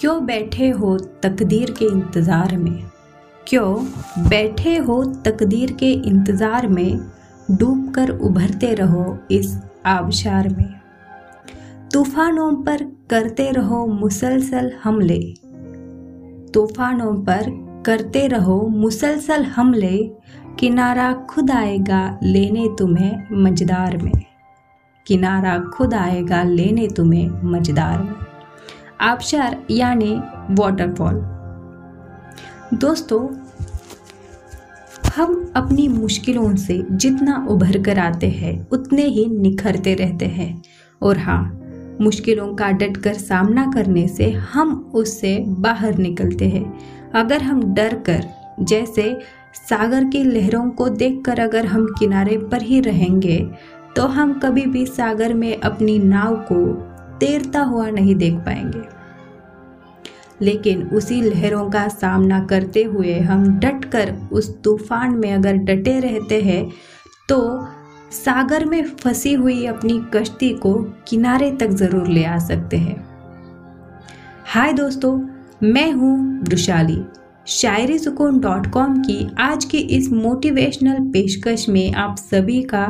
क्यों 0.00 0.26
बैठे 0.26 0.68
हो 0.68 0.98
तकदीर 0.98 1.70
के 1.70 1.84
इंतज़ार 1.84 2.56
में? 2.56 2.90
क्यों 3.48 3.84
बैठे 4.28 4.76
हो 4.76 5.04
तकदीर 5.04 5.72
के 5.72 5.92
इंतज़ार 5.92 6.66
में 6.68 7.00
डूब 7.50 7.92
कर 7.94 8.10
उभरते 8.10 8.74
रहो 8.74 9.18
इस 9.30 9.62
आबशार 9.86 10.48
में? 10.48 10.80
तूफानों 11.92 12.52
पर 12.52 12.84
करते 13.10 13.50
रहो 13.50 13.86
मुसलसल 13.86 14.72
हमले। 14.84 15.18
तूफानों 16.54 17.14
पर 17.14 17.50
करते 17.86 18.26
रहो 18.26 18.68
मुसलसल 18.68 19.44
हमले, 19.44 20.10
किनारा 20.58 21.12
खुद 21.12 21.50
आएगा 21.50 22.18
लेने 22.22 22.68
तुम्हें 22.78 23.26
मजदार 23.32 23.96
में। 23.96 24.22
किनारा 25.06 25.58
खुद 25.58 25.94
आएगा 25.94 26.42
लेने 26.42 26.88
तुम्हें 26.88 27.28
मजदार 27.44 28.02
में। 28.02 28.35
आबशार 29.00 29.56
यानी 29.70 30.14
वाटरफॉल 30.50 31.14
दोस्तों, 32.74 33.20
हम 35.16 35.52
अपनी 35.56 35.86
मुश्किलों 35.88 36.54
से 36.56 36.80
जितना 36.90 37.46
उभर 37.50 37.82
कर 37.82 37.98
आते 37.98 38.28
हैं, 38.28 38.68
उतने 38.68 39.02
ही 39.02 39.26
निखरते 39.26 39.94
रहते 39.94 40.26
हैं। 40.26 40.62
और 41.02 41.18
हाँ 41.18 41.42
मुश्किलों 42.00 42.54
का 42.54 42.70
डट 42.70 42.96
कर 42.96 43.14
सामना 43.14 43.70
करने 43.74 44.06
से 44.08 44.30
हम 44.30 44.74
उससे 44.94 45.38
बाहर 45.48 45.98
निकलते 45.98 46.48
हैं। 46.48 46.78
अगर 47.14 47.42
हम 47.42 47.62
डर 47.74 47.94
कर, 48.08 48.24
जैसे 48.60 49.18
सागर 49.68 50.04
की 50.04 50.24
लहरों 50.24 50.68
को 50.70 50.88
देखकर 50.88 51.40
अगर 51.40 51.66
हम 51.66 51.86
किनारे 51.98 52.38
पर 52.38 52.62
ही 52.62 52.80
रहेंगे 52.80 53.38
तो 53.96 54.06
हम 54.06 54.38
कभी 54.40 54.66
भी 54.66 54.86
सागर 54.86 55.34
में 55.34 55.56
अपनी 55.56 55.98
नाव 55.98 56.34
को 56.52 56.56
तैरता 57.20 57.62
हुआ 57.62 57.88
नहीं 57.90 58.14
देख 58.14 58.34
पाएँगे। 58.40 58.82
लेकिन 60.42 60.82
उसी 60.88 61.20
लहरों 61.22 61.68
का 61.70 61.86
सामना 61.88 62.44
करते 62.44 62.82
हुए 62.84 63.18
हम 63.20 63.46
डट 63.58 63.84
कर 63.84 64.12
उस 64.32 64.50
तूफ़ान 64.62 65.14
में 65.14 65.32
अगर 65.32 65.56
डटे 65.56 65.98
रहते 66.00 66.40
हैं 66.42 66.64
तो 67.28 67.38
सागर 68.12 68.64
में 68.64 68.82
फंसी 68.94 69.32
हुई 69.34 69.64
अपनी 69.66 70.00
कश्ती 70.14 70.52
को 70.56 70.74
किनारे 71.08 71.50
तक 71.50 71.70
ज़रूर 71.72 72.08
ले 72.08 72.24
आ 72.24 72.38
सकते 72.38 72.76
हैं। 72.76 73.04
हाय 74.46 74.72
दोस्तों, 74.72 75.18
मैं 75.62 75.90
हूँ 75.92 76.42
वृशाली 76.42 77.02
शायरी 77.46 77.98
सुकून 77.98 78.38
डॉट 78.40 78.66
कॉम 78.66 78.96
की 79.02 79.28
आज 79.38 79.64
की 79.64 79.78
इस 79.78 80.08
मोटिवेशनल 80.12 80.98
पेशकश 81.12 81.68
में 81.68 81.92
आप 81.94 82.16
सभी 82.16 82.62
का 82.62 82.86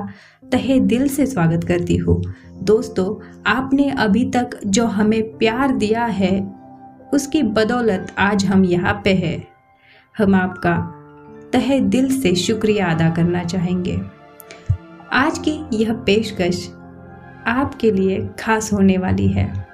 तहे 0.53 0.81
दिल 0.81 1.09
से 1.09 1.27
स्वागत 1.27 1.65
करती 1.65 1.97
हूँ। 1.97 2.23
दोस्तों, 2.63 3.41
आपने 3.47 3.91
अभी 3.91 4.31
तक 4.31 4.51
जो 4.67 4.87
हमें 4.87 5.37
प्यार 5.37 5.73
दिया 5.73 6.05
है, 6.05 6.55
उसकी 7.15 7.43
बदौलत 7.43 8.15
आज 8.19 8.45
हम 8.45 8.65
यहाँ 8.65 9.01
पे 9.05 9.15
हैं। 9.15 9.49
हम 10.19 10.35
आपका 10.35 10.93
तहे 11.53 11.81
दिल 11.81 12.21
से 12.21 12.35
शुक्रिया 12.35 12.87
अदा 12.87 13.11
करना 13.11 13.45
चाहेंगे। 13.45 14.01
आज 15.13 15.39
की 15.39 15.77
यह 15.77 15.93
पेशकश 15.93 16.73
आपके 17.47 17.91
लिए 17.91 18.29
खास 18.41 18.73
होने 18.73 18.99
वाली 18.99 19.29
है। 19.29 19.67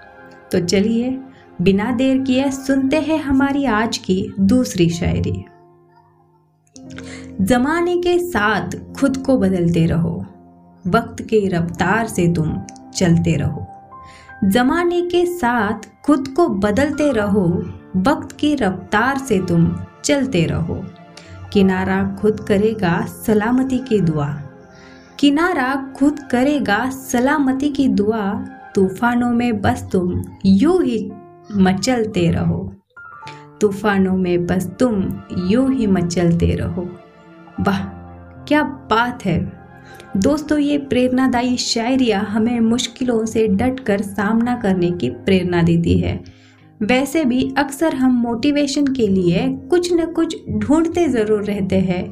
तो 0.52 0.60
चलिए, 0.60 1.18
बिना 1.62 1.92
देर 1.92 2.18
किए 2.18 2.50
सुनते 2.50 2.96
हैं 2.96 3.18
हमारी 3.18 3.64
आज 3.64 3.98
की 3.98 4.32
दूसरी 4.40 4.88
शायरी। 4.88 5.44
जमाने 7.40 7.96
के 7.96 8.18
साथ 8.18 8.94
खुद 8.96 9.16
को 9.16 9.38
बदलते 9.38 9.86
रहो। 9.86 10.26
वक्त 10.86 11.22
के 11.22 11.48
रफ्तार 11.48 12.06
से 12.06 12.32
तुम 12.32 12.58
चलते 12.94 13.36
रहो। 13.36 13.66
जमाने 14.44 15.02
के 15.02 15.26
साथ 15.26 16.02
खुद 16.04 16.28
को 16.28 16.48
बदलते 16.48 17.12
रहो, 17.12 17.62
वक्त 17.96 18.36
की 18.36 18.54
रफ्तार 18.54 19.18
से 19.18 19.38
तुम 19.38 19.76
चलते 20.04 20.46
रहो। 20.46 20.84
किनारा 21.52 22.16
खुद 22.20 22.40
करेगा 22.40 23.06
सलामती 23.06 23.78
की 23.78 24.00
दुआ। 24.00 24.40
किनारा 25.18 25.92
खुद 25.96 26.20
करेगा 26.30 26.90
सलामती 26.90 27.70
की 27.70 27.88
दुआ। 27.88 28.44
तूफानों 28.74 29.32
में 29.32 29.60
बस 29.60 29.88
तुम 29.92 30.22
यूँ 30.46 30.82
ही 30.82 31.12
मचलते 31.56 32.30
रहो। 32.30 32.74
तूफानों 33.60 34.16
में 34.16 34.46
बस 34.46 34.70
तुम 34.80 35.22
यूँ 35.38 35.72
ही 35.74 35.86
मचलते 35.86 36.54
रहो। 36.54 36.88
वाह, 37.60 37.80
क्या 38.44 38.62
बात 38.62 39.24
है। 39.24 39.61
दोस्तों, 40.16 40.58
ये 40.58 40.78
प्रेरणादायी 40.78 41.56
शायरिया 41.56 42.20
हमें 42.20 42.60
मुश्किलों 42.60 43.24
से 43.26 43.46
डट 43.48 43.80
कर 43.80 44.02
सामना 44.02 44.56
करने 44.56 44.90
की 44.90 45.10
प्रेरणा 45.10 45.62
देती 45.62 45.98
है। 45.98 46.20
वैसे 46.80 47.24
भी 47.24 47.42
अक्सर 47.58 47.94
हम 47.94 48.12
मोटिवेशन 48.12 48.86
के 48.86 49.06
लिए 49.08 49.46
कुछ 49.70 49.92
न 49.92 50.06
कुछ 50.12 50.36
ढूंढते 50.58 51.06
ज़रूर 51.08 51.42
रहते 51.44 51.78
हैं। 51.80 52.02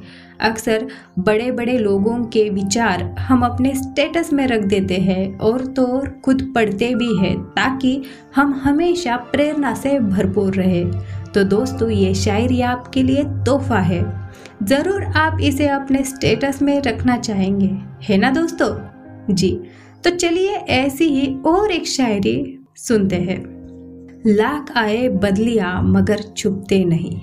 अक्सर 0.40 0.86
बड़े 1.18 1.50
बड़े 1.52 1.76
लोगों 1.78 2.16
के 2.24 2.48
विचार 2.50 3.02
हम 3.20 3.42
अपने 3.44 3.74
स्टेटस 3.74 4.32
में 4.32 4.46
रख 4.46 4.64
देते 4.64 4.96
हैं 4.98 5.38
और 5.38 5.64
तो 5.66 5.86
और 5.86 6.08
खुद 6.24 6.42
पढ़ते 6.54 6.94
भी 6.94 7.16
हैं 7.16 7.36
ताकि 7.50 8.02
हम 8.36 8.54
हमेशा 8.64 9.16
प्रेरणा 9.32 9.74
से 9.74 9.98
भरपूर 10.00 10.54
रहे। 10.54 10.84
तो 11.34 11.42
दोस्तों, 11.44 11.88
ये 11.90 12.14
शायरी 12.14 12.60
आपके 12.60 13.02
लिए 13.02 13.24
तोहफा 13.46 13.78
है। 13.78 14.02
ज़रूर 14.62 15.02
आप 15.02 15.38
इसे 15.40 15.68
अपने 15.68 16.02
स्टेटस 16.04 16.62
में 16.62 16.80
रखना 16.82 17.16
चाहेंगे। 17.16 17.70
है 18.02 18.16
ना 18.16 18.30
दोस्तों? 18.30 19.34
जी 19.34 19.50
तो 20.04 20.10
चलिए 20.10 20.50
ऐसी 20.50 21.04
ही 21.04 21.34
और 21.46 21.70
एक 21.70 21.86
शायरी 21.86 22.58
सुनते 22.76 23.16
हैं। 23.16 23.42
लाख 24.26 24.72
आए 24.76 25.08
बदलिया 25.08 25.80
मगर 25.82 26.22
छुपते 26.36 26.84
नहीं। 26.84 27.20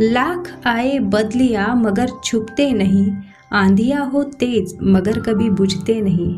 लाख 0.00 0.60
आए 0.66 0.98
बदलिया 0.98 1.66
मगर 1.74 2.10
छुपते 2.24 2.70
नहीं। 2.72 3.12
आंधिया 3.52 4.00
हो 4.02 4.22
तेज 4.22 4.76
मगर 4.82 5.20
कभी 5.20 5.50
बुझते 5.50 6.00
नहीं। 6.00 6.32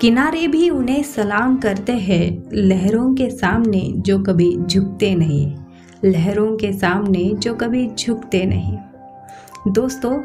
किनारे 0.00 0.46
भी 0.48 0.68
उन्हें 0.70 1.02
सलाम 1.02 1.56
करते 1.56 1.92
हैं 1.92 2.50
लहरों 2.52 3.14
के 3.14 3.30
सामने 3.30 3.92
जो 3.96 4.18
कभी 4.18 4.56
झुकते 4.56 5.14
नहीं। 5.14 5.54
लहरों 6.04 6.56
के 6.56 6.72
सामने 6.72 7.24
जो 7.34 7.54
कभी 7.54 7.86
झुकते 7.88 8.44
नहीं। 8.44 9.72
दोस्तों, 9.72 10.18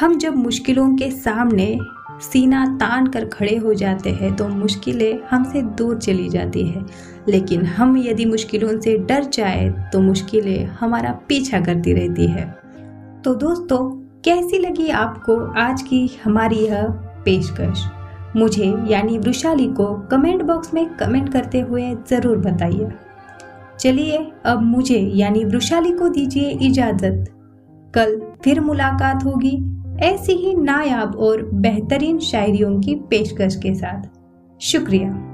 हम 0.00 0.16
जब 0.18 0.36
मुश्किलों 0.36 0.86
के 0.96 1.10
सामने 1.10 1.78
सीना 2.22 2.64
तान 2.76 3.06
कर 3.06 3.24
खड़े 3.24 3.56
हो 3.56 3.74
जाते 3.74 4.10
हैं 4.10 4.34
तो 4.36 4.48
मुश्किलें 4.48 5.18
हमसे 5.30 5.62
दूर 5.62 5.98
चली 5.98 6.28
जाती 6.28 6.66
है। 6.66 6.84
लेकिन 7.28 7.64
हम 7.66 7.96
यदि 7.96 8.24
मुश्किलों 8.24 8.80
से 8.80 8.96
डर 8.98 9.24
जाए 9.24 9.68
तो 9.92 10.00
मुश्किलें 10.00 10.64
हमारा 10.64 11.12
पीछा 11.28 11.60
करती 11.60 11.92
रहती 11.92 12.26
है। 12.26 12.44
तो 13.24 13.34
दोस्तों, 13.34 13.78
कैसी 14.24 14.58
लगी 14.58 14.88
आपको 14.88 15.36
आज 15.60 15.82
की 15.82 16.06
हमारी 16.24 16.56
यह 16.56 16.86
पेशकश? 17.24 17.84
मुझे 18.36 18.74
यानी 18.86 19.18
वृशाली 19.18 19.66
को 19.66 19.86
कमेंट 20.10 20.42
बॉक्स 20.42 20.74
में 20.74 20.86
कमेंट 20.94 21.32
करते 21.32 21.60
हुए 21.60 21.94
ज़रूर 22.10 22.36
बताइए। 22.38 22.90
चलिए 23.80 24.32
अब 24.46 24.62
मुझे, 24.62 24.98
यानी 24.98 25.44
वृशाली 25.44 25.92
को 25.92 26.08
दीजिए 26.08 26.50
इजाज़त। 26.50 27.24
कल 27.94 28.22
फिर 28.44 28.60
मुलाकात 28.60 29.24
होगी, 29.24 29.80
ऐसी 30.00 30.32
ही 30.32 30.54
नायाब 30.54 31.16
और 31.16 31.50
बेहतरीन 31.54 32.18
शायरियों 32.18 32.80
की 32.80 32.94
पेशकश 32.94 33.56
के 33.56 33.74
साथ। 33.74 34.02
शुक्रिया। 34.60 35.29